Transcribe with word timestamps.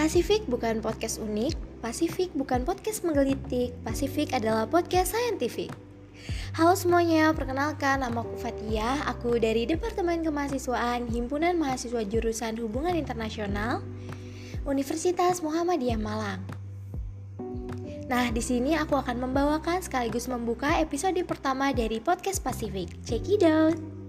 Pasifik 0.00 0.48
bukan 0.48 0.80
podcast 0.80 1.20
unik, 1.20 1.84
Pasifik 1.84 2.32
bukan 2.32 2.64
podcast 2.64 3.04
menggelitik, 3.04 3.76
Pasifik 3.84 4.32
adalah 4.32 4.64
podcast 4.64 5.12
saintifik. 5.12 5.68
Halo 6.56 6.72
semuanya, 6.72 7.36
perkenalkan 7.36 8.00
nama 8.00 8.24
aku 8.24 8.32
Fatia, 8.40 9.04
aku 9.04 9.36
dari 9.36 9.68
Departemen 9.68 10.24
Kemahasiswaan 10.24 11.04
Himpunan 11.04 11.60
Mahasiswa 11.60 12.00
Jurusan 12.00 12.56
Hubungan 12.56 12.96
Internasional 12.96 13.84
Universitas 14.64 15.44
Muhammadiyah 15.44 16.00
Malang. 16.00 16.48
Nah, 18.08 18.32
di 18.32 18.40
sini 18.40 18.72
aku 18.80 18.96
akan 18.96 19.20
membawakan 19.20 19.84
sekaligus 19.84 20.32
membuka 20.32 20.80
episode 20.80 21.20
pertama 21.28 21.76
dari 21.76 22.00
podcast 22.00 22.40
Pasifik. 22.40 22.88
Check 23.04 23.28
it 23.28 23.44
out. 23.44 23.99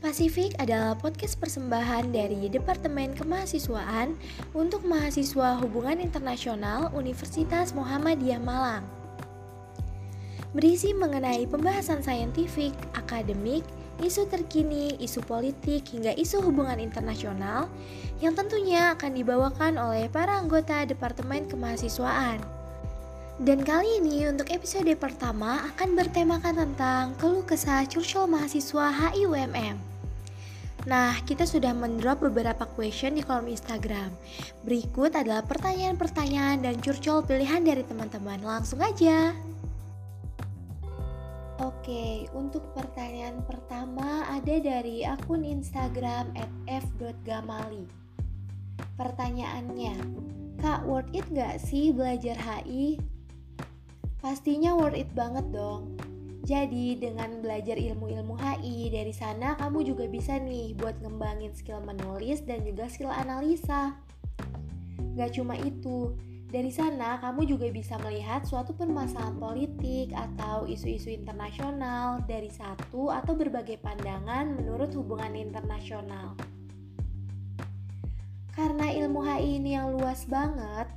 Pasifik 0.00 0.56
adalah 0.56 0.96
podcast 0.96 1.36
persembahan 1.36 2.08
dari 2.08 2.48
Departemen 2.48 3.12
Kemahasiswaan 3.12 4.16
untuk 4.56 4.80
mahasiswa 4.88 5.60
Hubungan 5.60 6.00
Internasional 6.00 6.88
Universitas 6.96 7.76
Muhammadiyah 7.76 8.40
Malang. 8.40 8.80
Berisi 10.56 10.96
mengenai 10.96 11.44
pembahasan 11.44 12.00
saintifik, 12.00 12.72
akademik, 12.96 13.60
isu 14.00 14.24
terkini, 14.24 14.96
isu 15.04 15.20
politik, 15.20 15.84
hingga 15.92 16.16
isu 16.16 16.48
hubungan 16.48 16.80
internasional 16.80 17.68
yang 18.24 18.32
tentunya 18.32 18.96
akan 18.96 19.12
dibawakan 19.12 19.76
oleh 19.76 20.08
para 20.08 20.40
anggota 20.40 20.80
Departemen 20.88 21.44
Kemahasiswaan. 21.44 22.40
Dan 23.36 23.68
kali 23.68 24.00
ini 24.00 24.24
untuk 24.24 24.48
episode 24.48 24.88
pertama 24.96 25.60
akan 25.76 25.92
bertemakan 25.92 26.56
tentang 26.56 27.12
keluh 27.20 27.44
kesah 27.44 27.84
curcol 27.84 28.24
mahasiswa 28.24 29.12
HIUMM. 29.12 29.89
Nah, 30.88 31.12
kita 31.28 31.44
sudah 31.44 31.76
mendrop 31.76 32.24
beberapa 32.24 32.64
question 32.64 33.12
di 33.12 33.20
kolom 33.20 33.52
Instagram. 33.52 34.08
Berikut 34.64 35.12
adalah 35.12 35.44
pertanyaan-pertanyaan 35.44 36.64
dan 36.64 36.80
curcol 36.80 37.20
pilihan 37.20 37.60
dari 37.60 37.84
teman-teman. 37.84 38.40
Langsung 38.40 38.80
aja. 38.80 39.36
Oke, 41.60 42.24
untuk 42.32 42.72
pertanyaan 42.72 43.44
pertama 43.44 44.24
ada 44.32 44.56
dari 44.56 45.04
akun 45.04 45.44
Instagram 45.44 46.32
@f.gamali. 46.64 47.84
Pertanyaannya, 48.96 50.00
Kak, 50.64 50.88
worth 50.88 51.12
it 51.12 51.28
gak 51.36 51.60
sih 51.60 51.92
belajar 51.92 52.40
HI? 52.40 52.96
Pastinya 54.24 54.72
worth 54.72 54.96
it 54.96 55.12
banget 55.12 55.44
dong. 55.52 56.00
Jadi 56.40 56.96
dengan 56.96 57.44
belajar 57.44 57.76
ilmu-ilmu 57.76 58.32
HI 58.40 58.88
dari 58.88 59.12
sana 59.12 59.60
kamu 59.60 59.92
juga 59.92 60.08
bisa 60.08 60.40
nih 60.40 60.72
buat 60.72 60.96
ngembangin 61.04 61.52
skill 61.52 61.84
menulis 61.84 62.40
dan 62.48 62.64
juga 62.64 62.88
skill 62.88 63.12
analisa. 63.12 64.00
Gak 65.20 65.36
cuma 65.36 65.58
itu, 65.60 66.16
dari 66.50 66.72
sana 66.72 67.20
kamu 67.22 67.46
juga 67.46 67.68
bisa 67.70 67.94
melihat 68.00 68.42
suatu 68.42 68.72
permasalahan 68.72 69.36
politik 69.38 70.10
atau 70.16 70.64
isu-isu 70.64 71.12
internasional 71.12 72.24
dari 72.24 72.48
satu 72.48 73.12
atau 73.12 73.36
berbagai 73.36 73.78
pandangan 73.78 74.56
menurut 74.58 74.90
hubungan 74.96 75.36
internasional. 75.36 76.34
Karena 78.50 78.90
ilmu 78.90 79.22
HI 79.22 79.62
ini 79.62 79.78
yang 79.78 79.94
luas 79.94 80.26
banget, 80.26 80.90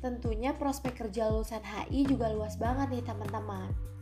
tentunya 0.00 0.56
prospek 0.56 0.96
kerja 1.06 1.28
lulusan 1.28 1.60
HI 1.60 2.06
juga 2.08 2.32
luas 2.32 2.56
banget 2.56 2.96
nih 2.96 3.04
teman-teman. 3.04 3.95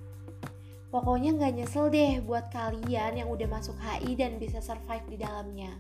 Pokoknya 0.95 1.35
nggak 1.35 1.59
nyesel 1.59 1.91
deh 1.91 2.23
buat 2.23 2.55
kalian 2.55 3.19
yang 3.19 3.27
udah 3.27 3.51
masuk 3.51 3.75
HI 3.83 4.15
dan 4.15 4.39
bisa 4.39 4.63
survive 4.63 5.03
di 5.11 5.19
dalamnya. 5.19 5.75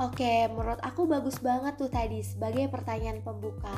Oke, 0.00 0.48
menurut 0.48 0.80
aku 0.80 1.04
bagus 1.04 1.36
banget 1.44 1.76
tuh 1.76 1.92
tadi 1.92 2.24
sebagai 2.24 2.72
pertanyaan 2.72 3.20
pembuka. 3.20 3.76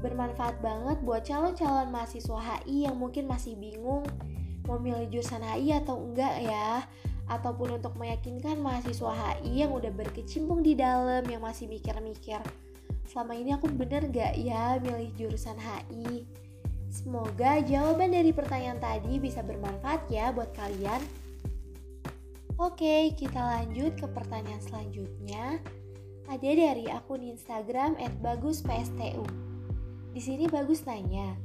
Bermanfaat 0.00 0.56
banget 0.64 1.04
buat 1.04 1.28
calon-calon 1.28 1.92
mahasiswa 1.92 2.40
HI 2.40 2.88
yang 2.88 2.96
mungkin 2.96 3.28
masih 3.28 3.60
bingung 3.60 4.08
mau 4.64 4.80
milih 4.80 5.12
jurusan 5.12 5.44
HI 5.44 5.76
atau 5.76 6.00
enggak 6.00 6.48
ya 6.48 6.80
ataupun 7.28 7.76
untuk 7.76 7.92
meyakinkan 8.00 8.56
mahasiswa 8.56 9.12
HI 9.12 9.68
yang 9.68 9.76
udah 9.76 9.92
berkecimpung 9.92 10.64
di 10.64 10.72
dalam 10.72 11.28
yang 11.28 11.44
masih 11.44 11.68
mikir-mikir 11.68 12.40
selama 13.06 13.38
ini 13.38 13.54
aku 13.54 13.70
bener 13.70 14.10
gak 14.10 14.34
ya 14.34 14.82
milih 14.82 15.14
jurusan 15.14 15.54
HI 15.54 16.26
Semoga 16.96 17.60
jawaban 17.60 18.16
dari 18.16 18.32
pertanyaan 18.32 18.80
tadi 18.80 19.20
bisa 19.20 19.44
bermanfaat 19.44 20.08
ya 20.08 20.32
buat 20.32 20.48
kalian. 20.56 21.04
Oke, 22.56 23.12
kita 23.20 23.36
lanjut 23.36 24.00
ke 24.00 24.08
pertanyaan 24.08 24.64
selanjutnya. 24.64 25.60
Ada 26.24 26.50
dari 26.56 26.88
akun 26.88 27.20
Instagram 27.20 28.00
@baguspstu. 28.24 29.28
Di 30.16 30.20
sini 30.24 30.48
Bagus 30.48 30.88
nanya, 30.88 31.36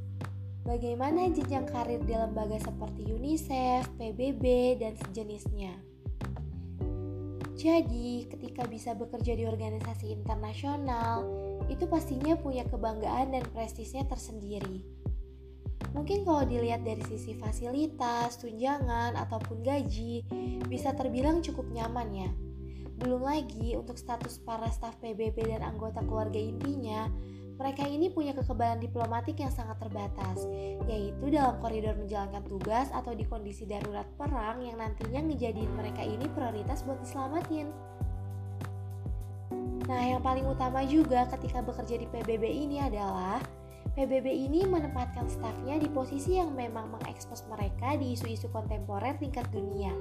bagaimana 0.64 1.28
jenjang 1.28 1.68
karir 1.68 2.00
di 2.00 2.16
lembaga 2.16 2.56
seperti 2.56 3.12
UNICEF, 3.12 3.92
PBB, 4.00 4.80
dan 4.80 4.96
sejenisnya? 4.96 5.76
Jadi, 7.60 8.24
ketika 8.32 8.64
bisa 8.64 8.96
bekerja 8.96 9.36
di 9.36 9.44
organisasi 9.44 10.16
internasional, 10.16 11.28
itu 11.68 11.84
pastinya 11.84 12.32
punya 12.40 12.64
kebanggaan 12.64 13.36
dan 13.36 13.44
prestisnya 13.52 14.08
tersendiri. 14.08 15.01
Mungkin 15.92 16.24
kalau 16.24 16.48
dilihat 16.48 16.84
dari 16.88 17.04
sisi 17.04 17.36
fasilitas, 17.36 18.40
tunjangan, 18.40 19.12
ataupun 19.16 19.60
gaji, 19.60 20.24
bisa 20.64 20.96
terbilang 20.96 21.44
cukup 21.44 21.68
nyaman 21.68 22.08
ya. 22.16 22.30
Belum 22.96 23.20
lagi 23.20 23.76
untuk 23.76 24.00
status 24.00 24.40
para 24.40 24.72
staf 24.72 24.96
PBB 25.04 25.52
dan 25.52 25.60
anggota 25.60 26.00
keluarga 26.00 26.40
intinya, 26.40 27.12
mereka 27.60 27.84
ini 27.84 28.08
punya 28.08 28.32
kekebalan 28.32 28.80
diplomatik 28.80 29.36
yang 29.38 29.52
sangat 29.52 29.76
terbatas, 29.78 30.48
yaitu 30.88 31.24
dalam 31.28 31.60
koridor 31.60 31.94
menjalankan 31.94 32.42
tugas 32.48 32.88
atau 32.90 33.12
di 33.12 33.28
kondisi 33.28 33.68
darurat 33.68 34.08
perang 34.16 34.64
yang 34.64 34.80
nantinya 34.80 35.20
ngejadiin 35.28 35.72
mereka 35.76 36.02
ini 36.02 36.24
prioritas 36.32 36.82
buat 36.82 36.98
diselamatin. 37.04 37.68
Nah, 39.86 40.02
yang 40.08 40.22
paling 40.24 40.48
utama 40.48 40.80
juga 40.88 41.28
ketika 41.36 41.60
bekerja 41.60 42.00
di 42.00 42.06
PBB 42.08 42.44
ini 42.48 42.80
adalah 42.80 43.42
PBB 43.92 44.24
ini 44.24 44.64
menempatkan 44.64 45.28
stafnya 45.28 45.76
di 45.76 45.84
posisi 45.92 46.40
yang 46.40 46.56
memang 46.56 46.96
mengekspos 46.96 47.44
mereka 47.52 47.92
di 48.00 48.16
isu-isu 48.16 48.48
kontemporer 48.48 49.20
tingkat 49.20 49.44
dunia. 49.52 49.92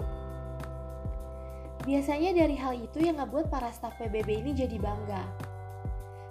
Biasanya 1.83 2.31
dari 2.31 2.55
hal 2.55 2.79
itu 2.79 3.03
yang 3.03 3.19
ngebuat 3.19 3.51
para 3.51 3.67
staf 3.75 3.99
PBB 3.99 4.47
ini 4.47 4.51
jadi 4.55 4.79
bangga. 4.79 5.27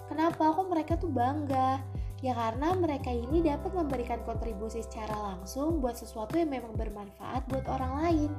Kenapa 0.09 0.57
kok 0.57 0.67
mereka 0.73 0.97
tuh 0.97 1.13
bangga? 1.13 1.77
Ya 2.25 2.33
karena 2.33 2.73
mereka 2.73 3.13
ini 3.13 3.45
dapat 3.45 3.69
memberikan 3.77 4.25
kontribusi 4.25 4.81
secara 4.81 5.13
langsung 5.21 5.77
buat 5.85 5.93
sesuatu 5.93 6.41
yang 6.41 6.49
memang 6.49 6.73
bermanfaat 6.73 7.45
buat 7.45 7.69
orang 7.69 7.93
lain. 8.01 8.31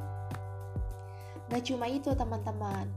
Gak 1.47 1.62
cuma 1.71 1.87
itu 1.87 2.11
teman-teman, 2.11 2.91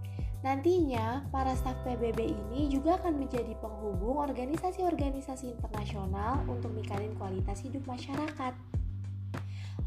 Nantinya, 0.46 1.26
para 1.34 1.58
staf 1.58 1.74
PBB 1.82 2.38
ini 2.38 2.70
juga 2.70 3.02
akan 3.02 3.18
menjadi 3.18 3.58
penghubung 3.58 4.22
organisasi-organisasi 4.22 5.58
internasional 5.58 6.46
untuk 6.46 6.70
meningkatkan 6.70 7.18
kualitas 7.18 7.66
hidup 7.66 7.82
masyarakat. 7.90 8.54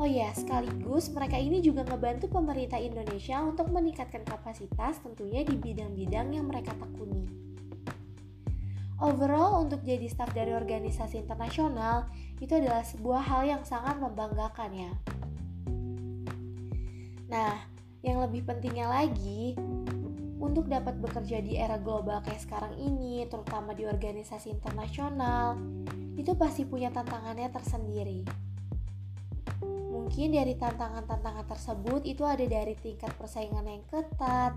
Oh 0.03 0.07
ya, 0.11 0.35
sekaligus 0.35 1.15
mereka 1.15 1.39
ini 1.39 1.63
juga 1.63 1.87
ngebantu 1.87 2.27
pemerintah 2.27 2.75
Indonesia 2.83 3.39
untuk 3.39 3.71
meningkatkan 3.71 4.27
kapasitas 4.27 4.99
tentunya 4.99 5.47
di 5.47 5.55
bidang-bidang 5.55 6.35
yang 6.35 6.51
mereka 6.51 6.75
tekuni. 6.75 7.23
Overall, 8.99 9.63
untuk 9.63 9.87
jadi 9.87 10.11
staf 10.11 10.35
dari 10.35 10.51
organisasi 10.59 11.23
internasional 11.23 12.11
itu 12.43 12.51
adalah 12.59 12.83
sebuah 12.83 13.23
hal 13.31 13.43
yang 13.47 13.63
sangat 13.63 13.95
membanggakan 14.03 14.75
ya. 14.75 14.93
Nah, 17.31 17.55
yang 18.03 18.23
lebih 18.27 18.43
pentingnya 18.43 18.91
lagi, 18.91 19.55
untuk 20.39 20.71
dapat 20.71 21.03
bekerja 21.03 21.43
di 21.43 21.59
era 21.59 21.79
global 21.83 22.23
kayak 22.23 22.39
sekarang 22.39 22.75
ini, 22.79 23.27
terutama 23.27 23.75
di 23.75 23.87
organisasi 23.91 24.55
internasional, 24.55 25.59
itu 26.15 26.31
pasti 26.39 26.63
punya 26.63 26.95
tantangannya 26.95 27.51
tersendiri. 27.51 28.23
Mungkin 29.91 30.39
dari 30.39 30.55
tantangan-tantangan 30.55 31.47
tersebut 31.51 32.07
itu 32.07 32.23
ada 32.23 32.47
dari 32.47 32.79
tingkat 32.79 33.11
persaingan 33.19 33.67
yang 33.67 33.83
ketat, 33.91 34.55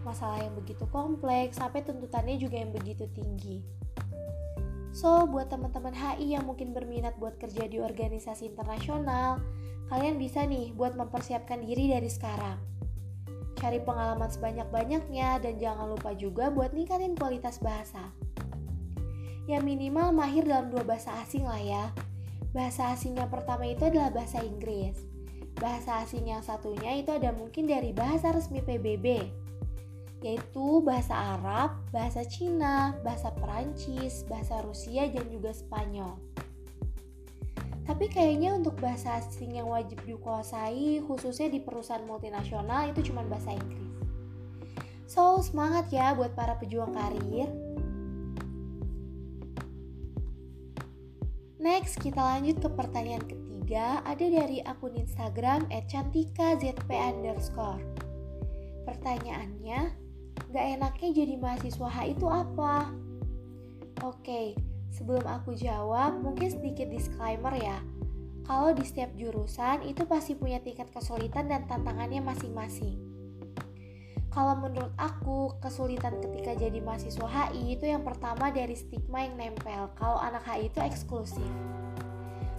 masalah 0.00 0.40
yang 0.40 0.56
begitu 0.56 0.88
kompleks, 0.88 1.60
sampai 1.60 1.84
tuntutannya 1.84 2.40
juga 2.40 2.56
yang 2.56 2.72
begitu 2.72 3.04
tinggi. 3.12 3.60
So, 4.96 5.28
buat 5.28 5.52
teman-teman 5.52 5.92
HI 5.92 6.40
yang 6.40 6.48
mungkin 6.48 6.72
berminat 6.72 7.20
buat 7.20 7.36
kerja 7.36 7.68
di 7.68 7.78
organisasi 7.78 8.48
internasional, 8.48 9.38
kalian 9.92 10.16
bisa 10.16 10.48
nih 10.48 10.72
buat 10.72 10.96
mempersiapkan 10.96 11.60
diri 11.60 11.92
dari 11.92 12.08
sekarang 12.08 12.77
Cari 13.58 13.82
pengalaman 13.82 14.30
sebanyak-banyaknya 14.30 15.42
dan 15.42 15.54
jangan 15.58 15.90
lupa 15.90 16.14
juga 16.14 16.46
buat 16.46 16.70
ningkatin 16.70 17.18
kualitas 17.18 17.58
bahasa. 17.58 18.14
Ya 19.50 19.58
minimal 19.58 20.14
mahir 20.14 20.46
dalam 20.46 20.70
dua 20.70 20.86
bahasa 20.86 21.10
asing 21.26 21.42
lah 21.42 21.58
ya. 21.58 21.90
Bahasa 22.54 22.94
asing 22.94 23.18
yang 23.18 23.26
pertama 23.26 23.66
itu 23.66 23.90
adalah 23.90 24.14
bahasa 24.14 24.40
Inggris. 24.46 24.94
Bahasa 25.58 26.06
asing 26.06 26.30
yang 26.30 26.38
satunya 26.38 27.02
itu 27.02 27.10
ada 27.10 27.34
mungkin 27.34 27.66
dari 27.66 27.90
bahasa 27.90 28.30
resmi 28.30 28.62
PBB. 28.62 29.26
yaitu 30.18 30.82
bahasa 30.82 31.14
Arab, 31.38 31.78
bahasa 31.94 32.26
Cina, 32.26 32.90
bahasa 33.06 33.30
Perancis, 33.38 34.26
bahasa 34.26 34.58
Rusia, 34.66 35.06
dan 35.06 35.30
juga 35.30 35.54
Spanyol. 35.54 36.18
Tapi 37.88 38.04
kayaknya 38.12 38.52
untuk 38.52 38.76
bahasa 38.84 39.16
asing 39.16 39.56
yang 39.56 39.72
wajib 39.72 39.96
dikuasai, 40.04 41.00
khususnya 41.08 41.48
di 41.48 41.56
perusahaan 41.64 42.04
multinasional, 42.04 42.92
itu 42.92 43.08
cuma 43.08 43.24
bahasa 43.24 43.56
Inggris. 43.56 43.88
So, 45.08 45.40
semangat 45.40 45.88
ya 45.88 46.12
buat 46.12 46.36
para 46.36 46.60
pejuang 46.60 46.92
karir. 46.92 47.48
Next, 51.56 51.96
kita 52.04 52.20
lanjut 52.20 52.60
ke 52.60 52.68
pertanyaan 52.76 53.24
ketiga, 53.24 54.04
ada 54.04 54.20
dari 54.20 54.60
akun 54.68 54.92
Instagram 54.92 55.64
@cantikazp. 55.88 56.92
Pertanyaannya, 58.84 59.80
gak 60.52 60.66
enaknya 60.76 61.08
jadi 61.24 61.34
mahasiswa 61.40 61.88
H 61.88 61.98
itu 62.04 62.28
apa? 62.28 62.92
Oke, 64.04 64.52
sebelum 64.98 65.22
aku 65.22 65.54
jawab, 65.54 66.18
mungkin 66.18 66.50
sedikit 66.50 66.90
disclaimer 66.90 67.54
ya. 67.54 67.78
Kalau 68.42 68.74
di 68.74 68.82
setiap 68.82 69.14
jurusan 69.14 69.86
itu 69.86 70.02
pasti 70.08 70.34
punya 70.34 70.58
tingkat 70.58 70.90
kesulitan 70.90 71.46
dan 71.46 71.70
tantangannya 71.70 72.18
masing-masing. 72.18 72.98
Kalau 74.34 74.58
menurut 74.58 74.90
aku, 74.98 75.54
kesulitan 75.62 76.18
ketika 76.18 76.58
jadi 76.58 76.82
mahasiswa 76.82 77.28
HI 77.28 77.78
itu 77.78 77.86
yang 77.86 78.02
pertama 78.02 78.50
dari 78.50 78.74
stigma 78.74 79.24
yang 79.24 79.38
nempel 79.38 79.88
kalau 79.94 80.18
anak 80.18 80.42
HI 80.44 80.66
itu 80.68 80.78
eksklusif. 80.82 81.52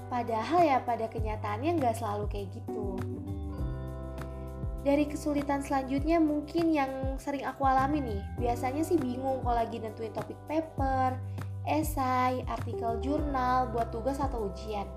Padahal 0.10 0.66
ya 0.66 0.82
pada 0.82 1.06
kenyataannya 1.12 1.78
nggak 1.78 2.02
selalu 2.02 2.26
kayak 2.32 2.50
gitu. 2.56 2.98
Dari 4.80 5.06
kesulitan 5.06 5.60
selanjutnya 5.60 6.24
mungkin 6.24 6.72
yang 6.72 7.20
sering 7.20 7.44
aku 7.44 7.68
alami 7.68 8.00
nih, 8.00 8.22
biasanya 8.40 8.82
sih 8.82 8.96
bingung 8.96 9.44
kalau 9.44 9.60
lagi 9.60 9.78
nentuin 9.78 10.16
topik 10.16 10.40
paper, 10.48 11.20
esai, 11.70 12.42
artikel 12.50 12.98
jurnal 13.00 13.70
buat 13.70 13.94
tugas 13.94 14.18
atau 14.18 14.50
ujian. 14.50 14.90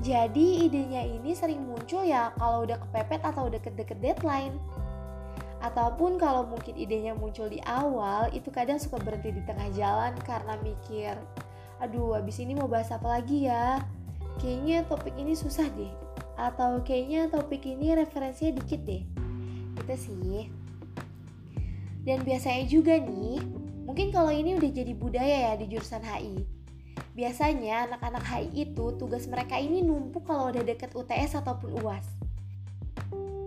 Jadi 0.00 0.64
idenya 0.64 1.04
ini 1.04 1.36
sering 1.36 1.68
muncul 1.68 2.06
ya 2.06 2.32
kalau 2.40 2.64
udah 2.64 2.80
kepepet 2.88 3.20
atau 3.20 3.50
udah 3.50 3.60
deket-deket 3.60 3.98
deadline. 4.00 4.56
Ataupun 5.58 6.16
kalau 6.22 6.46
mungkin 6.46 6.78
idenya 6.78 7.18
muncul 7.18 7.50
di 7.50 7.58
awal, 7.66 8.30
itu 8.30 8.46
kadang 8.48 8.78
suka 8.78 9.02
berhenti 9.02 9.34
di 9.34 9.42
tengah 9.42 9.66
jalan 9.74 10.14
karena 10.22 10.54
mikir, 10.62 11.18
aduh 11.82 12.14
abis 12.14 12.38
ini 12.38 12.54
mau 12.54 12.70
bahas 12.70 12.94
apa 12.94 13.18
lagi 13.18 13.50
ya? 13.50 13.82
Kayaknya 14.38 14.86
topik 14.86 15.18
ini 15.18 15.34
susah 15.34 15.66
deh 15.74 16.08
atau 16.38 16.78
kayaknya 16.86 17.26
topik 17.26 17.66
ini 17.66 17.98
referensinya 17.98 18.62
dikit 18.62 18.80
deh 18.86 19.02
gitu 19.74 19.94
sih 19.98 20.46
dan 22.02 22.22
biasanya 22.26 22.64
juga 22.68 22.98
nih 22.98 23.42
mungkin 23.86 24.12
kalau 24.12 24.30
ini 24.30 24.58
udah 24.58 24.70
jadi 24.70 24.92
budaya 24.92 25.36
ya 25.50 25.52
di 25.56 25.66
jurusan 25.70 26.04
HI 26.04 26.44
biasanya 27.16 27.90
anak-anak 27.90 28.24
HI 28.26 28.70
itu 28.70 28.84
tugas 28.98 29.26
mereka 29.26 29.58
ini 29.58 29.82
numpuk 29.82 30.26
kalau 30.26 30.50
udah 30.50 30.62
deket 30.62 30.94
UTS 30.94 31.38
ataupun 31.40 31.78
UAS 31.82 32.06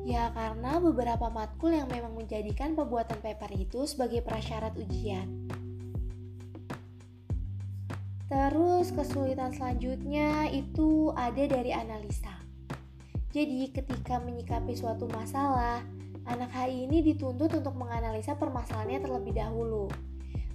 ya 0.01 0.33
karena 0.33 0.81
beberapa 0.81 1.30
matkul 1.30 1.71
yang 1.71 1.88
memang 1.88 2.18
menjadikan 2.18 2.74
pembuatan 2.74 3.21
paper 3.21 3.53
itu 3.53 3.86
sebagai 3.86 4.25
prasyarat 4.25 4.74
ujian. 4.75 5.48
Terus 8.31 8.95
kesulitan 8.95 9.51
selanjutnya 9.51 10.48
itu 10.56 11.12
ada 11.19 11.44
dari 11.51 11.75
analisa. 11.75 12.31
Jadi, 13.36 13.71
ketika 13.75 14.24
menyikapi 14.24 14.71
suatu 14.71 15.07
masalah, 15.12 15.83
anak 16.31 16.51
HI 16.56 16.88
ini 16.88 17.04
dituntut 17.04 17.51
untuk 17.51 17.75
menganalisa 17.75 18.39
permasalahannya 18.39 19.04
terlebih 19.04 19.36
dahulu. 19.36 19.92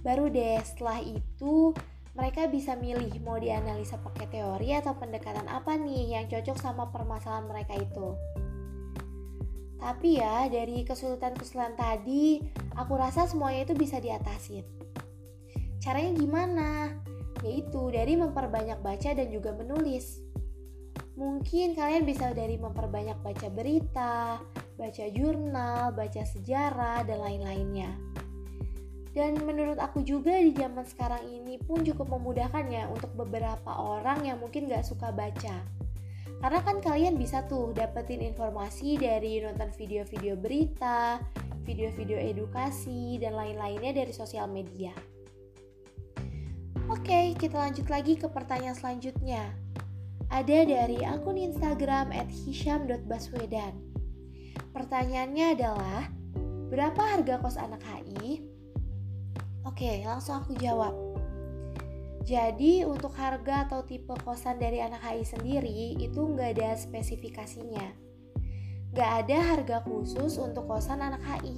Baru 0.01 0.33
deh 0.33 0.57
setelah 0.65 0.97
itu 1.01 1.71
mereka 2.17 2.49
bisa 2.49 2.73
milih 2.73 3.13
mau 3.21 3.37
dianalisa 3.37 4.01
pakai 4.01 4.25
teori 4.33 4.73
atau 4.73 4.97
pendekatan 4.97 5.45
apa 5.45 5.77
nih 5.77 6.17
yang 6.17 6.25
cocok 6.25 6.57
sama 6.57 6.89
permasalahan 6.89 7.45
mereka 7.45 7.77
itu. 7.77 8.17
Tapi 9.77 10.17
ya, 10.17 10.49
dari 10.49 10.81
kesulitan-kesulitan 10.81 11.77
tadi, 11.77 12.41
aku 12.73 12.97
rasa 12.97 13.29
semuanya 13.29 13.69
itu 13.69 13.77
bisa 13.77 14.01
diatasin. 14.01 14.65
Caranya 15.77 16.17
gimana? 16.17 16.69
Yaitu 17.45 17.93
dari 17.93 18.17
memperbanyak 18.17 18.81
baca 18.81 19.13
dan 19.13 19.29
juga 19.29 19.53
menulis. 19.53 20.17
Mungkin 21.13 21.77
kalian 21.77 22.09
bisa 22.09 22.33
dari 22.33 22.57
memperbanyak 22.57 23.21
baca 23.21 23.47
berita, 23.53 24.41
baca 24.77 25.05
jurnal, 25.09 25.91
baca 25.91 26.23
sejarah, 26.23 27.03
dan 27.03 27.17
lain-lainnya. 27.19 27.91
Dan 29.17 29.41
menurut 29.41 29.81
aku 29.81 30.05
juga 30.05 30.37
di 30.37 30.53
zaman 30.53 30.85
sekarang 30.85 31.25
ini 31.25 31.57
pun 31.57 31.81
cukup 31.81 32.13
memudahkan 32.21 32.69
ya 32.69 32.85
untuk 32.85 33.09
beberapa 33.17 33.73
orang 33.73 34.29
yang 34.29 34.37
mungkin 34.37 34.69
gak 34.69 34.85
suka 34.85 35.09
baca. 35.09 35.65
Karena 36.37 36.59
kan 36.61 36.77
kalian 36.77 37.17
bisa 37.17 37.41
tuh 37.49 37.73
dapetin 37.73 38.21
informasi 38.21 39.01
dari 39.01 39.41
nonton 39.41 39.73
video-video 39.73 40.37
berita, 40.37 41.17
video-video 41.65 42.21
edukasi, 42.21 43.17
dan 43.17 43.33
lain-lainnya 43.33 44.05
dari 44.05 44.13
sosial 44.13 44.45
media. 44.45 44.93
Oke, 46.93 47.33
kita 47.35 47.57
lanjut 47.57 47.89
lagi 47.89 48.15
ke 48.21 48.29
pertanyaan 48.29 48.77
selanjutnya 48.77 49.49
ada 50.27 50.67
dari 50.67 50.99
akun 51.07 51.39
Instagram 51.39 52.11
@hisham.baswedan. 52.11 53.86
Pertanyaannya 54.77 55.57
adalah, 55.57 56.05
berapa 56.69 57.01
harga 57.01 57.41
kos 57.41 57.57
anak 57.57 57.81
HI? 57.81 58.45
Oke, 59.65 60.05
langsung 60.05 60.37
aku 60.37 60.53
jawab. 60.53 60.93
Jadi 62.21 62.85
untuk 62.85 63.09
harga 63.17 63.65
atau 63.65 63.81
tipe 63.81 64.13
kosan 64.21 64.61
dari 64.61 64.77
anak 64.77 65.01
HI 65.01 65.25
sendiri 65.25 65.97
itu 65.97 66.21
nggak 66.21 66.61
ada 66.61 66.77
spesifikasinya. 66.77 67.89
Nggak 68.93 69.11
ada 69.25 69.37
harga 69.49 69.77
khusus 69.81 70.37
untuk 70.37 70.69
kosan 70.69 71.01
anak 71.01 71.25
HI. 71.25 71.57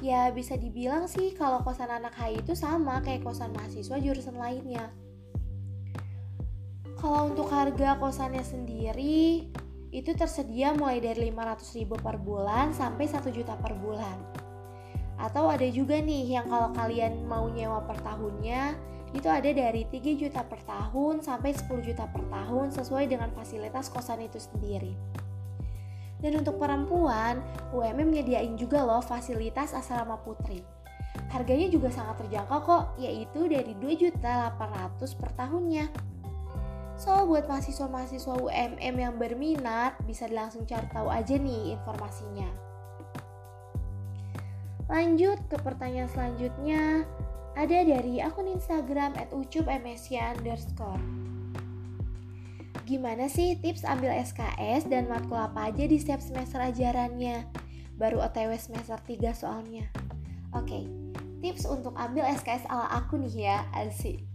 Ya 0.00 0.32
bisa 0.32 0.56
dibilang 0.56 1.12
sih 1.12 1.36
kalau 1.36 1.60
kosan 1.60 1.92
anak 1.92 2.16
HI 2.16 2.40
itu 2.40 2.56
sama 2.56 3.04
kayak 3.04 3.28
kosan 3.28 3.52
mahasiswa 3.52 4.00
jurusan 4.00 4.40
lainnya. 4.40 4.88
Kalau 6.96 7.28
untuk 7.28 7.52
harga 7.52 8.00
kosannya 8.00 8.40
sendiri 8.40 9.52
itu 9.94 10.10
tersedia 10.14 10.74
mulai 10.74 10.98
dari 10.98 11.30
500 11.30 11.78
ribu 11.78 11.94
per 11.98 12.18
bulan 12.18 12.74
sampai 12.74 13.06
1 13.06 13.22
juta 13.30 13.54
per 13.58 13.74
bulan. 13.78 14.18
Atau 15.16 15.48
ada 15.48 15.64
juga 15.70 15.96
nih 15.96 16.36
yang 16.36 16.46
kalau 16.50 16.74
kalian 16.76 17.24
mau 17.24 17.48
nyewa 17.48 17.80
per 17.86 17.96
tahunnya 18.04 18.76
itu 19.16 19.28
ada 19.30 19.48
dari 19.48 19.88
3 19.88 20.12
juta 20.18 20.44
per 20.44 20.60
tahun 20.66 21.24
sampai 21.24 21.56
10 21.56 21.88
juta 21.88 22.04
per 22.10 22.22
tahun 22.28 22.74
sesuai 22.74 23.08
dengan 23.08 23.32
fasilitas 23.32 23.88
kosan 23.88 24.26
itu 24.26 24.36
sendiri. 24.36 24.92
Dan 26.20 26.40
untuk 26.40 26.56
perempuan, 26.56 27.44
UMM 27.76 28.08
menyediain 28.08 28.56
juga 28.56 28.82
loh 28.84 29.04
fasilitas 29.04 29.76
asrama 29.76 30.16
putri. 30.20 30.64
Harganya 31.32 31.68
juga 31.68 31.92
sangat 31.92 32.24
terjangkau 32.24 32.60
kok, 32.64 32.84
yaitu 33.00 33.48
dari 33.48 33.72
2.800 33.76 35.20
per 35.20 35.30
tahunnya. 35.36 35.86
So, 36.96 37.28
buat 37.28 37.44
mahasiswa-mahasiswa 37.44 38.40
UMM 38.40 38.94
yang 38.96 39.20
berminat, 39.20 40.00
bisa 40.08 40.24
langsung 40.32 40.64
cari 40.64 40.88
tahu 40.88 41.12
aja 41.12 41.36
nih 41.36 41.76
informasinya. 41.76 42.48
Lanjut 44.88 45.36
ke 45.52 45.60
pertanyaan 45.60 46.08
selanjutnya, 46.08 47.04
ada 47.52 47.78
dari 47.84 48.24
akun 48.24 48.48
Instagram 48.48 49.12
at. 49.20 49.28
Gimana 52.86 53.26
sih 53.26 53.58
tips 53.58 53.82
ambil 53.82 54.14
SKS 54.16 54.86
dan 54.86 55.10
matkul 55.10 55.36
apa 55.36 55.74
aja 55.74 55.84
di 55.84 55.98
setiap 55.98 56.22
semester 56.22 56.62
ajarannya? 56.62 57.44
Baru 57.98 58.22
OTW 58.22 58.54
semester 58.60 58.96
3 59.00 59.34
soalnya. 59.36 59.90
Oke, 60.54 60.86
tips 61.42 61.66
untuk 61.66 61.92
ambil 61.98 62.24
SKS 62.30 62.64
ala 62.70 62.88
aku 62.88 63.18
nih 63.18 63.52
ya, 63.52 63.66
asik. 63.74 64.25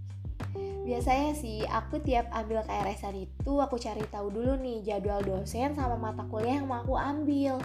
Biasanya 0.82 1.38
sih 1.38 1.62
aku 1.70 2.02
tiap 2.02 2.26
ambil 2.34 2.66
KRS-an 2.66 3.14
itu 3.14 3.54
aku 3.62 3.78
cari 3.78 4.02
tahu 4.10 4.34
dulu 4.34 4.58
nih 4.58 4.82
jadwal 4.82 5.22
dosen 5.22 5.78
sama 5.78 5.94
mata 5.94 6.26
kuliah 6.26 6.58
yang 6.58 6.66
mau 6.66 6.82
aku 6.82 6.98
ambil. 6.98 7.62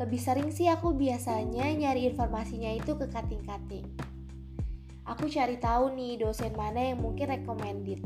Lebih 0.00 0.16
sering 0.16 0.48
sih 0.48 0.64
aku 0.72 0.96
biasanya 0.96 1.68
nyari 1.68 2.08
informasinya 2.08 2.72
itu 2.72 2.96
ke 2.96 3.04
kating-kating. 3.12 3.84
Aku 5.04 5.28
cari 5.28 5.60
tahu 5.60 5.92
nih 5.92 6.16
dosen 6.24 6.56
mana 6.56 6.80
yang 6.80 7.04
mungkin 7.04 7.28
recommended. 7.28 8.00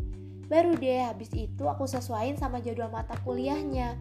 Baru 0.50 0.75
deh 0.75 1.07
habis 1.07 1.31
itu 1.31 1.71
aku 1.71 1.87
sesuaiin 1.87 2.35
sama 2.35 2.59
jadwal 2.59 2.91
mata 2.91 3.14
kuliahnya. 3.23 3.95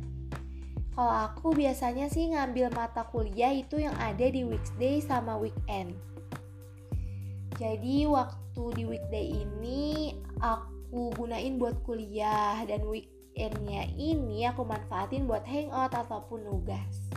Kalau 0.98 1.14
aku 1.14 1.54
biasanya 1.54 2.10
sih 2.10 2.34
ngambil 2.34 2.74
mata 2.74 3.06
kuliah 3.06 3.54
itu 3.54 3.78
yang 3.78 3.94
ada 4.02 4.26
di 4.26 4.42
weekday 4.42 4.98
sama 4.98 5.38
weekend. 5.38 5.94
Jadi 7.62 8.10
waktu 8.10 8.64
di 8.74 8.84
weekday 8.90 9.46
ini 9.46 10.18
aku 10.42 11.14
gunain 11.14 11.62
buat 11.62 11.86
kuliah 11.86 12.58
dan 12.66 12.82
weekendnya 12.90 13.94
ini 13.94 14.50
aku 14.50 14.66
manfaatin 14.66 15.30
buat 15.30 15.46
hangout 15.46 15.94
ataupun 15.94 16.50
nugas. 16.50 17.14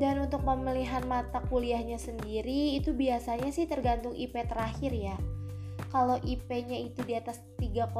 Dan 0.00 0.20
untuk 0.24 0.44
pemilihan 0.44 1.04
mata 1.04 1.44
kuliahnya 1.48 2.00
sendiri 2.00 2.76
itu 2.80 2.96
biasanya 2.96 3.52
sih 3.52 3.68
tergantung 3.68 4.16
IP 4.16 4.32
terakhir 4.48 4.92
ya. 4.96 5.16
Kalau 5.90 6.16
IP-nya 6.22 6.78
itu 6.78 7.02
di 7.02 7.18
atas 7.18 7.42
3,5, 7.58 7.90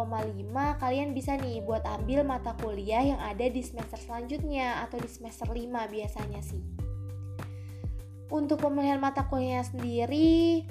kalian 0.78 1.10
bisa 1.10 1.34
nih 1.36 1.58
buat 1.60 1.82
ambil 1.82 2.22
mata 2.22 2.54
kuliah 2.56 3.02
yang 3.02 3.20
ada 3.20 3.50
di 3.50 3.60
semester 3.60 3.98
selanjutnya 3.98 4.80
atau 4.86 4.96
di 4.96 5.10
semester 5.10 5.50
5 5.50 5.66
biasanya 5.90 6.40
sih. 6.40 6.62
Untuk 8.30 8.62
pemilihan 8.62 9.02
mata 9.02 9.26
kuliahnya 9.26 9.66
sendiri, 9.66 10.62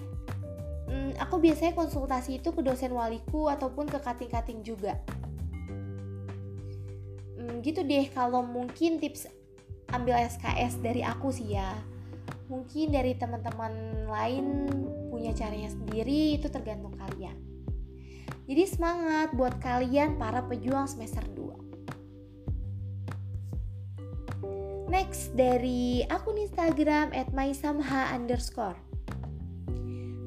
hmm, 0.90 1.22
aku 1.22 1.38
biasanya 1.38 1.78
konsultasi 1.78 2.42
itu 2.42 2.50
ke 2.50 2.66
dosen 2.66 2.92
waliku 2.92 3.48
ataupun 3.48 3.86
ke 3.86 4.02
kating-kating 4.02 4.66
juga. 4.66 4.98
Hmm, 7.38 7.62
gitu 7.62 7.86
deh 7.86 8.10
kalau 8.10 8.42
mungkin 8.42 8.98
tips 8.98 9.30
ambil 9.94 10.18
SKS 10.18 10.82
dari 10.82 11.06
aku 11.06 11.30
sih 11.30 11.54
ya. 11.54 11.78
Mungkin 12.50 12.90
dari 12.90 13.14
teman-teman 13.14 14.06
lain 14.10 14.46
punya 15.14 15.30
caranya 15.38 15.70
sendiri 15.70 16.42
itu 16.42 16.50
tergantung 16.50 16.98
kalian. 16.98 17.38
Jadi 18.50 18.64
semangat 18.66 19.30
buat 19.38 19.62
kalian 19.62 20.18
para 20.18 20.42
pejuang 20.42 20.90
semester 20.90 21.22
2 21.38 21.70
next 24.90 25.38
dari 25.38 26.02
akun 26.10 26.36
Instagram 26.36 27.14
at 27.14 27.30
underscore 27.30 28.89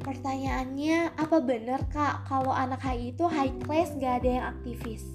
Pertanyaannya, 0.03 1.15
apa 1.15 1.39
bener 1.39 1.87
kak 1.87 2.27
kalau 2.27 2.51
anak 2.51 2.83
HI 2.83 3.15
itu 3.15 3.23
high 3.23 3.55
class 3.63 3.95
gak 4.03 4.27
ada 4.27 4.31
yang 4.35 4.47
aktivis? 4.51 5.07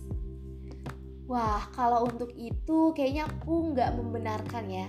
Wah, 1.28 1.60
kalau 1.76 2.08
untuk 2.08 2.32
itu 2.40 2.96
kayaknya 2.96 3.28
aku 3.28 3.76
nggak 3.76 4.00
membenarkan 4.00 4.64
ya. 4.72 4.88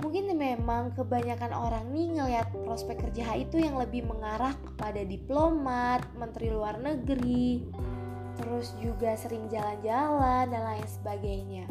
Mungkin 0.00 0.32
memang 0.32 0.96
kebanyakan 0.96 1.52
orang 1.52 1.92
nih 1.92 2.16
ngelihat 2.16 2.48
prospek 2.64 2.96
kerja 3.04 3.36
itu 3.36 3.60
yang 3.60 3.76
lebih 3.76 4.08
mengarah 4.08 4.56
kepada 4.56 5.04
diplomat, 5.04 6.00
menteri 6.16 6.48
luar 6.48 6.80
negeri, 6.80 7.68
terus 8.40 8.72
juga 8.80 9.12
sering 9.20 9.52
jalan-jalan 9.52 10.48
dan 10.48 10.62
lain 10.64 10.88
sebagainya. 10.88 11.68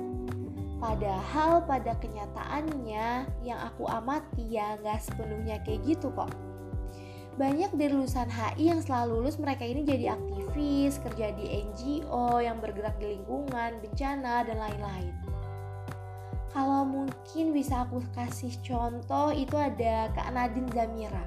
Padahal 0.77 1.65
pada 1.65 1.97
kenyataannya 1.97 3.25
yang 3.41 3.59
aku 3.73 3.89
amati 3.89 4.53
ya 4.53 4.77
nggak 4.85 5.01
sepenuhnya 5.01 5.57
kayak 5.65 5.81
gitu 5.81 6.13
kok 6.13 6.29
banyak 7.39 7.71
dari 7.79 7.95
lulusan 7.95 8.27
HI 8.27 8.67
yang 8.67 8.83
setelah 8.83 9.07
lulus 9.07 9.39
mereka 9.39 9.63
ini 9.63 9.87
jadi 9.87 10.11
aktivis, 10.11 10.99
kerja 11.07 11.31
di 11.39 11.63
NGO 11.63 12.43
yang 12.43 12.59
bergerak 12.59 12.99
di 12.99 13.15
lingkungan, 13.15 13.79
bencana, 13.79 14.43
dan 14.43 14.59
lain-lain. 14.59 15.15
Kalau 16.51 16.83
mungkin 16.83 17.55
bisa 17.55 17.87
aku 17.87 18.03
kasih 18.11 18.51
contoh 18.59 19.31
itu 19.31 19.55
ada 19.55 20.11
Kak 20.11 20.35
Nadine 20.35 20.67
Zamira. 20.75 21.23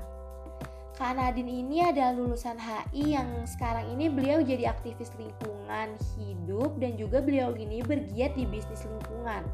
Kak 1.00 1.16
Nadine 1.16 1.64
ini 1.64 1.80
adalah 1.80 2.12
lulusan 2.12 2.60
HI 2.60 3.16
yang 3.16 3.48
sekarang 3.48 3.88
ini 3.96 4.12
beliau 4.12 4.44
jadi 4.44 4.68
aktivis 4.68 5.08
lingkungan 5.16 5.96
hidup 6.20 6.76
dan 6.76 7.00
juga 7.00 7.24
beliau 7.24 7.56
ini 7.56 7.80
bergiat 7.80 8.36
di 8.36 8.44
bisnis 8.44 8.84
lingkungan. 8.84 9.48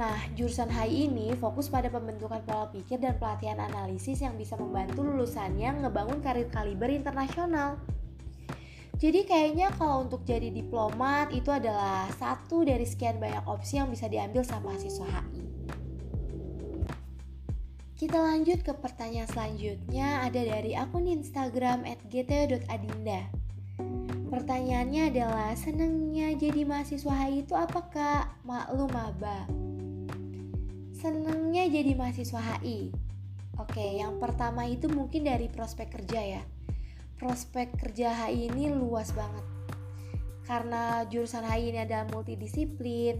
Nah, 0.00 0.16
jurusan 0.32 0.72
HI 0.72 1.12
ini 1.12 1.36
fokus 1.36 1.68
pada 1.68 1.92
pembentukan 1.92 2.40
pola 2.48 2.72
pikir 2.72 2.96
dan 3.04 3.20
pelatihan 3.20 3.60
analisis 3.60 4.24
yang 4.24 4.32
bisa 4.40 4.56
membantu 4.56 5.04
lulusannya 5.04 5.84
ngebangun 5.84 6.24
karir 6.24 6.48
kaliber 6.48 6.88
internasional. 6.88 7.76
Jadi 8.96 9.28
kayaknya 9.28 9.68
kalau 9.76 10.08
untuk 10.08 10.24
jadi 10.24 10.48
diplomat 10.48 11.36
itu 11.36 11.52
adalah 11.52 12.08
satu 12.16 12.64
dari 12.64 12.88
sekian 12.88 13.20
banyak 13.20 13.44
opsi 13.44 13.76
yang 13.76 13.92
bisa 13.92 14.08
diambil 14.08 14.40
sama 14.40 14.72
mahasiswa 14.72 15.04
HI. 15.04 15.44
Kita 18.00 18.16
lanjut 18.16 18.64
ke 18.64 18.72
pertanyaan 18.72 19.28
selanjutnya 19.28 20.24
ada 20.24 20.40
dari 20.40 20.72
akun 20.80 21.12
Instagram 21.12 21.84
@gt.adinda. 22.08 23.28
Pertanyaannya 24.32 25.12
adalah 25.12 25.52
senengnya 25.52 26.32
jadi 26.40 26.64
mahasiswa 26.64 27.12
HI 27.12 27.44
itu 27.44 27.52
apa 27.52 27.80
kak? 27.92 28.24
Maklum 28.48 28.88
maba. 28.88 29.44
Senengnya 31.00 31.64
jadi 31.64 31.96
mahasiswa 31.96 32.60
HI. 32.60 32.92
Oke, 33.56 33.96
yang 33.96 34.20
pertama 34.20 34.68
itu 34.68 34.84
mungkin 34.92 35.24
dari 35.24 35.48
prospek 35.48 35.88
kerja 35.96 36.20
ya. 36.20 36.42
Prospek 37.16 37.72
kerja 37.80 38.12
HI 38.12 38.52
ini 38.52 38.68
luas 38.68 39.08
banget. 39.16 39.40
Karena 40.44 41.08
jurusan 41.08 41.48
HI 41.48 41.72
ini 41.72 41.80
adalah 41.88 42.04
multidisiplin, 42.12 43.16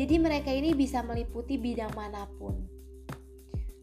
jadi 0.00 0.16
mereka 0.16 0.48
ini 0.48 0.72
bisa 0.72 1.04
meliputi 1.04 1.60
bidang 1.60 1.92
mana 1.92 2.24
pun. 2.40 2.56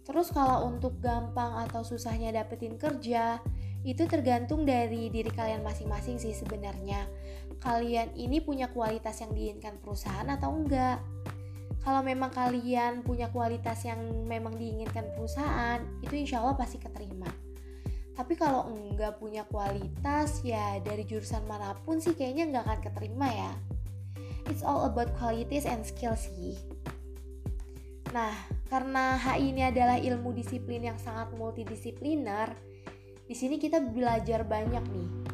Terus 0.02 0.34
kalau 0.34 0.66
untuk 0.66 0.98
gampang 0.98 1.62
atau 1.70 1.86
susahnya 1.86 2.34
dapetin 2.34 2.74
kerja, 2.74 3.38
itu 3.86 4.10
tergantung 4.10 4.66
dari 4.66 5.14
diri 5.14 5.30
kalian 5.30 5.62
masing-masing 5.62 6.18
sih 6.18 6.34
sebenarnya. 6.34 7.06
Kalian 7.62 8.18
ini 8.18 8.42
punya 8.42 8.74
kualitas 8.74 9.22
yang 9.22 9.30
diinginkan 9.30 9.78
perusahaan 9.78 10.26
atau 10.26 10.50
enggak? 10.58 10.98
Kalau 11.88 12.04
memang 12.04 12.28
kalian 12.36 13.00
punya 13.00 13.32
kualitas 13.32 13.88
yang 13.88 14.28
memang 14.28 14.60
diinginkan 14.60 15.08
perusahaan 15.16 15.80
itu 16.04 16.20
insya 16.20 16.44
Allah 16.44 16.60
pasti 16.60 16.84
keterima. 16.84 17.32
Tapi 18.12 18.36
kalau 18.36 18.68
enggak 18.68 19.16
punya 19.24 19.48
kualitas 19.48 20.44
ya 20.44 20.84
dari 20.84 21.08
jurusan 21.08 21.48
mana 21.48 21.80
pun 21.88 22.04
sih 22.04 22.12
kayaknya 22.12 22.52
nggak 22.52 22.64
akan 22.68 22.80
keterima 22.92 23.32
ya. 23.32 23.52
It's 24.52 24.68
all 24.68 24.84
about 24.84 25.16
qualities 25.16 25.64
and 25.64 25.88
skills 25.88 26.28
sih. 26.28 26.60
Nah 28.12 28.36
karena 28.68 29.16
HI 29.16 29.56
ini 29.56 29.64
adalah 29.64 29.96
ilmu 29.96 30.36
disiplin 30.36 30.84
yang 30.84 31.00
sangat 31.00 31.32
multidisipliner 31.40 32.52
di 33.24 33.32
sini 33.32 33.56
kita 33.56 33.80
belajar 33.80 34.44
banyak 34.44 34.84
nih 34.92 35.27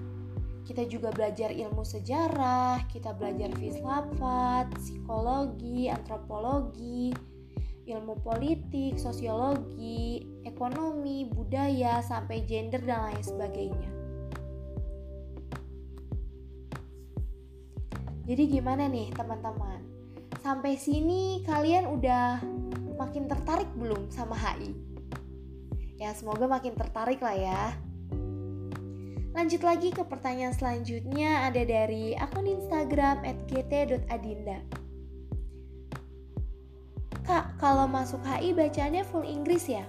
kita 0.63 0.87
juga 0.87 1.11
belajar 1.11 1.51
ilmu 1.51 1.83
sejarah, 1.83 2.87
kita 2.87 3.11
belajar 3.19 3.51
filsafat, 3.59 4.71
psikologi, 4.79 5.91
antropologi, 5.91 7.11
ilmu 7.83 8.15
politik, 8.23 8.95
sosiologi, 8.95 10.23
ekonomi, 10.47 11.27
budaya, 11.27 11.99
sampai 11.99 12.47
gender 12.47 12.79
dan 12.79 13.11
lain 13.11 13.23
sebagainya. 13.23 13.91
Jadi 18.23 18.43
gimana 18.47 18.87
nih 18.87 19.11
teman-teman? 19.11 19.83
Sampai 20.39 20.79
sini 20.79 21.43
kalian 21.43 21.91
udah 21.91 22.39
makin 22.95 23.27
tertarik 23.27 23.67
belum 23.75 24.07
sama 24.07 24.39
HI? 24.39 24.71
Ya 25.99 26.15
semoga 26.15 26.47
makin 26.47 26.71
tertarik 26.79 27.19
lah 27.19 27.35
ya. 27.35 27.75
Lanjut 29.33 29.65
lagi 29.65 29.89
ke 29.89 30.05
pertanyaan 30.05 30.53
selanjutnya 30.53 31.49
ada 31.49 31.65
dari 31.65 32.13
akun 32.13 32.45
Instagram 32.45 33.25
@gt.adinda. 33.49 34.61
Kak, 37.25 37.57
kalau 37.57 37.89
masuk 37.89 38.21
HI 38.21 38.53
bacanya 38.53 39.01
full 39.01 39.25
Inggris 39.25 39.65
ya? 39.65 39.81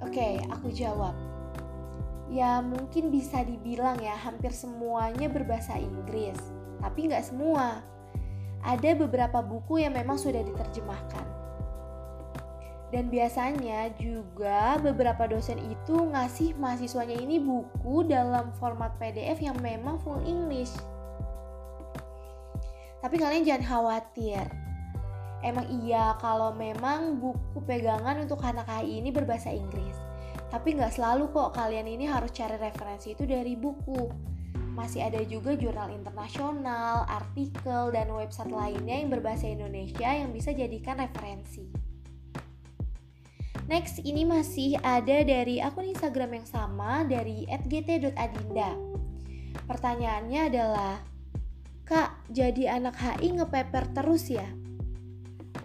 Oke, 0.00 0.40
aku 0.48 0.72
jawab. 0.72 1.12
Ya 2.32 2.64
mungkin 2.64 3.12
bisa 3.12 3.44
dibilang 3.44 4.00
ya 4.00 4.16
hampir 4.16 4.56
semuanya 4.56 5.28
berbahasa 5.28 5.76
Inggris, 5.76 6.40
tapi 6.80 7.12
nggak 7.12 7.28
semua. 7.28 7.84
Ada 8.64 8.96
beberapa 8.96 9.44
buku 9.44 9.84
yang 9.84 9.92
memang 9.92 10.16
sudah 10.16 10.40
diterjemahkan. 10.40 11.35
Dan 12.94 13.10
biasanya 13.10 13.90
juga 13.98 14.78
beberapa 14.78 15.26
dosen 15.26 15.58
itu 15.58 16.06
ngasih 16.14 16.54
mahasiswanya 16.54 17.18
ini 17.18 17.42
buku 17.42 18.06
dalam 18.06 18.54
format 18.62 18.94
PDF 19.02 19.42
yang 19.42 19.58
memang 19.58 19.98
full 19.98 20.22
English. 20.22 20.70
Tapi 23.02 23.18
kalian 23.18 23.42
jangan 23.42 23.64
khawatir. 23.66 24.46
Emang 25.44 25.66
iya 25.82 26.14
kalau 26.22 26.54
memang 26.54 27.22
buku 27.22 27.58
pegangan 27.66 28.22
untuk 28.22 28.40
anak 28.42 28.66
HI 28.66 29.02
ini 29.02 29.10
berbahasa 29.10 29.52
Inggris. 29.52 29.94
Tapi 30.48 30.78
nggak 30.78 30.94
selalu 30.94 31.30
kok 31.34 31.58
kalian 31.58 31.90
ini 31.90 32.06
harus 32.06 32.30
cari 32.30 32.54
referensi 32.54 33.12
itu 33.12 33.26
dari 33.26 33.58
buku. 33.58 34.10
Masih 34.74 35.06
ada 35.08 35.22
juga 35.24 35.56
jurnal 35.56 35.88
internasional, 35.88 37.08
artikel, 37.08 37.90
dan 37.90 38.12
website 38.12 38.52
lainnya 38.52 38.96
yang 39.00 39.10
berbahasa 39.10 39.48
Indonesia 39.48 40.10
yang 40.10 40.30
bisa 40.30 40.52
jadikan 40.52 41.00
referensi. 41.00 41.85
Next, 43.66 43.98
ini 44.06 44.22
masih 44.22 44.78
ada 44.78 45.26
dari 45.26 45.58
akun 45.58 45.90
Instagram 45.90 46.38
yang 46.38 46.46
sama 46.46 47.02
dari 47.02 47.50
@gt.adinda. 47.50 48.78
Pertanyaannya 49.66 50.40
adalah, 50.46 51.02
Kak, 51.82 52.30
jadi 52.30 52.78
anak 52.78 52.94
HI 52.94 53.34
ngepeper 53.34 53.90
terus 53.90 54.30
ya? 54.30 54.46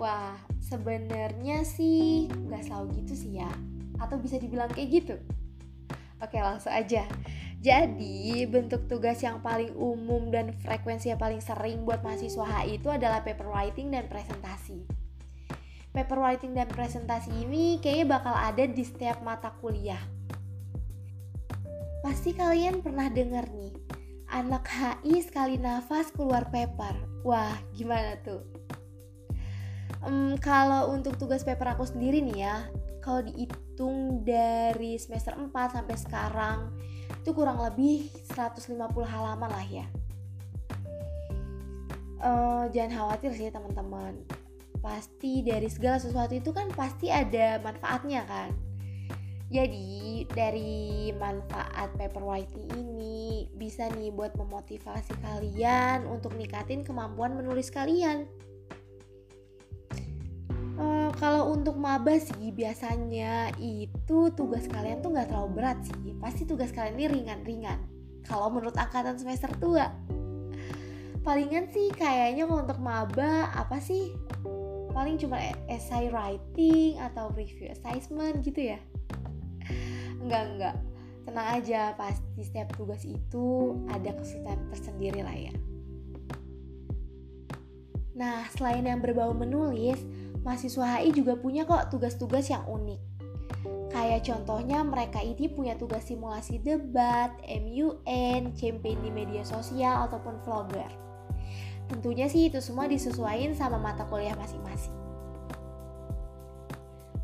Wah, 0.02 0.34
sebenarnya 0.58 1.62
sih 1.62 2.26
nggak 2.26 2.66
selalu 2.66 3.06
gitu 3.06 3.14
sih 3.14 3.38
ya. 3.38 3.50
Atau 4.02 4.18
bisa 4.18 4.42
dibilang 4.42 4.74
kayak 4.74 4.90
gitu. 4.90 5.16
Oke, 6.18 6.42
langsung 6.42 6.74
aja. 6.74 7.06
Jadi, 7.62 8.50
bentuk 8.50 8.90
tugas 8.90 9.22
yang 9.22 9.46
paling 9.46 9.78
umum 9.78 10.34
dan 10.34 10.58
frekuensi 10.66 11.14
yang 11.14 11.22
paling 11.22 11.38
sering 11.38 11.86
buat 11.86 12.02
mahasiswa 12.02 12.42
HI 12.42 12.82
itu 12.82 12.90
adalah 12.90 13.22
paper 13.22 13.46
writing 13.46 13.94
dan 13.94 14.10
presentasi. 14.10 15.01
Paper 15.92 16.18
writing 16.20 16.56
dan 16.56 16.72
presentasi 16.72 17.32
ini 17.44 17.80
kayaknya 17.84 18.18
bakal 18.20 18.32
ada 18.32 18.64
di 18.64 18.84
setiap 18.84 19.20
mata 19.24 19.52
kuliah. 19.60 20.00
Pasti 22.02 22.32
kalian 22.32 22.80
pernah 22.80 23.12
dengar 23.12 23.46
nih, 23.52 23.76
anak 24.32 24.66
HI 24.72 25.22
sekali 25.22 25.60
nafas 25.60 26.10
keluar 26.16 26.48
paper. 26.50 26.96
Wah, 27.28 27.54
gimana 27.76 28.18
tuh? 28.24 28.42
Um, 30.02 30.34
kalau 30.42 30.96
untuk 30.96 31.20
tugas 31.20 31.46
paper 31.46 31.78
aku 31.78 31.86
sendiri 31.86 32.24
nih 32.24 32.48
ya, 32.48 32.66
kalau 33.04 33.26
dihitung 33.26 34.24
dari 34.24 34.96
semester 34.96 35.34
4 35.36 35.52
sampai 35.52 35.96
sekarang 35.98 36.60
itu 37.22 37.30
kurang 37.34 37.60
lebih 37.62 38.10
150 38.34 38.78
halaman 39.06 39.50
lah 39.50 39.66
ya 39.68 39.86
uh, 42.22 42.66
jangan 42.74 42.92
khawatir 42.98 43.32
sih 43.34 43.50
teman-teman 43.54 44.18
pasti 44.82 45.46
dari 45.46 45.70
segala 45.70 46.02
sesuatu 46.02 46.34
itu 46.34 46.50
kan 46.52 46.68
pasti 46.74 47.14
ada 47.14 47.62
manfaatnya 47.62 48.26
kan. 48.26 48.50
Jadi 49.52 50.26
dari 50.32 51.12
manfaat 51.16 51.94
paper 52.00 52.24
writing 52.24 52.68
ini 52.76 53.46
bisa 53.56 53.88
nih 53.94 54.10
buat 54.10 54.34
memotivasi 54.40 55.12
kalian 55.22 56.08
untuk 56.08 56.34
ningkatin 56.36 56.82
kemampuan 56.82 57.38
menulis 57.38 57.70
kalian. 57.70 58.26
Kalau 61.22 61.54
untuk 61.54 61.78
maba 61.78 62.18
sih 62.18 62.50
biasanya 62.50 63.54
itu 63.62 64.34
tugas 64.34 64.66
kalian 64.66 65.06
tuh 65.06 65.14
nggak 65.14 65.30
terlalu 65.30 65.62
berat 65.62 65.78
sih. 65.86 66.18
Pasti 66.18 66.50
tugas 66.50 66.74
kalian 66.74 66.98
ini 66.98 67.06
ringan-ringan. 67.22 67.78
Kalau 68.26 68.50
menurut 68.50 68.74
angkatan 68.74 69.22
semester 69.22 69.54
tua. 69.62 69.94
Palingan 71.22 71.70
sih 71.70 71.94
kayaknya 71.94 72.50
untuk 72.50 72.82
maba 72.82 73.54
apa 73.54 73.78
sih 73.78 74.18
paling 74.92 75.16
cuma 75.18 75.40
essay 75.72 76.12
writing 76.12 77.00
atau 77.00 77.32
review 77.34 77.72
assessment 77.72 78.44
gitu 78.46 78.76
ya 78.76 78.80
enggak 80.22 80.44
enggak 80.56 80.76
tenang 81.26 81.48
aja 81.58 81.82
pasti 81.98 82.42
setiap 82.44 82.74
tugas 82.76 83.02
itu 83.08 83.78
ada 83.90 84.14
kesulitan 84.16 84.60
tersendiri 84.70 85.22
lah 85.24 85.38
ya 85.38 85.54
nah 88.12 88.46
selain 88.54 88.86
yang 88.86 89.00
berbau 89.00 89.32
menulis 89.34 89.98
mahasiswa 90.42 91.02
HI 91.02 91.14
juga 91.14 91.38
punya 91.38 91.66
kok 91.66 91.94
tugas-tugas 91.94 92.50
yang 92.50 92.66
unik. 92.66 93.02
Kayak 93.92 94.24
contohnya 94.24 94.82
mereka 94.88 95.20
ini 95.20 95.52
punya 95.52 95.76
tugas 95.76 96.08
simulasi 96.08 96.64
debat, 96.64 97.36
MUN, 97.44 98.56
campaign 98.56 98.98
di 99.04 99.12
media 99.12 99.44
sosial 99.44 100.08
ataupun 100.08 100.40
vlogger. 100.48 100.90
Tentunya 101.92 102.32
sih 102.32 102.48
itu 102.48 102.64
semua 102.64 102.88
disesuaikan 102.88 103.52
sama 103.52 103.76
mata 103.76 104.08
kuliah 104.08 104.32
masing-masing. 104.40 104.96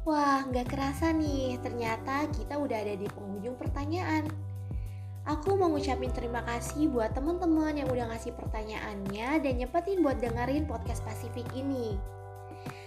Wah, 0.04 0.44
nggak 0.44 0.68
kerasa 0.72 1.16
nih, 1.16 1.56
ternyata 1.64 2.28
kita 2.36 2.60
udah 2.60 2.76
ada 2.76 2.96
di 3.00 3.08
penghujung 3.08 3.56
pertanyaan. 3.56 4.28
Aku 5.28 5.60
mau 5.60 5.68
ngucapin 5.68 6.12
terima 6.16 6.40
kasih 6.48 6.88
buat 6.88 7.12
teman-teman 7.12 7.76
yang 7.76 7.92
udah 7.92 8.12
ngasih 8.16 8.32
pertanyaannya 8.36 9.44
dan 9.44 9.54
nyepetin 9.60 10.00
buat 10.00 10.20
dengerin 10.20 10.64
podcast 10.64 11.04
Pasifik 11.04 11.48
ini. 11.52 12.00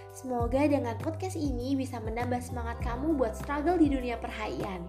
Semoga 0.09 0.65
dengan 0.65 0.97
podcast 0.97 1.37
ini 1.37 1.77
bisa 1.77 2.01
menambah 2.01 2.41
semangat 2.41 2.81
kamu 2.81 3.13
buat 3.13 3.37
struggle 3.37 3.77
di 3.77 3.93
dunia 3.93 4.17
perhaian. 4.17 4.81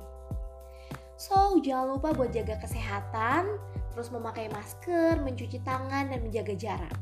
So, 1.20 1.61
jangan 1.61 2.00
lupa 2.00 2.16
buat 2.16 2.32
jaga 2.32 2.56
kesehatan, 2.58 3.61
terus 4.02 4.18
memakai 4.18 4.50
masker, 4.50 5.23
mencuci 5.23 5.62
tangan, 5.62 6.11
dan 6.11 6.26
menjaga 6.26 6.59
jarak. 6.59 6.97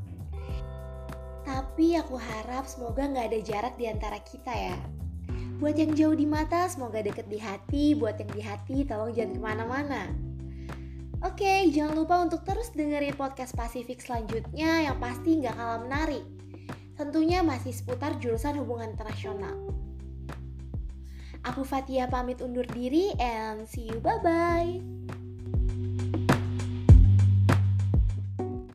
Tapi 1.49 1.97
aku 1.97 2.21
harap 2.21 2.69
semoga 2.69 3.09
nggak 3.09 3.33
ada 3.33 3.41
jarak 3.41 3.75
di 3.81 3.89
antara 3.89 4.21
kita 4.21 4.53
ya. 4.53 4.77
Buat 5.57 5.81
yang 5.81 5.97
jauh 5.97 6.13
di 6.13 6.29
mata, 6.29 6.69
semoga 6.69 7.01
deket 7.01 7.25
di 7.33 7.41
hati. 7.41 7.97
Buat 7.97 8.21
yang 8.21 8.29
di 8.37 8.45
hati, 8.45 8.85
tolong 8.85 9.17
jangan 9.17 9.33
ke 9.33 9.41
mana-mana. 9.41 10.03
Oke, 11.25 11.73
jangan 11.73 11.97
lupa 11.97 12.21
untuk 12.21 12.45
terus 12.45 12.69
dengerin 12.77 13.17
podcast 13.17 13.57
Pasifik 13.57 14.05
selanjutnya 14.05 14.93
yang 14.93 15.01
pasti 15.01 15.41
nggak 15.41 15.57
kalah 15.57 15.81
menarik 15.81 16.21
tentunya 17.01 17.41
masih 17.41 17.73
seputar 17.73 18.21
jurusan 18.21 18.61
hubungan 18.61 18.93
internasional. 18.93 19.57
Aku 21.49 21.65
Fatia 21.65 22.13
pamit 22.13 22.45
undur 22.45 22.69
diri 22.69 23.17
and 23.17 23.65
see 23.65 23.89
you 23.89 23.97
bye-bye. 24.05 25.20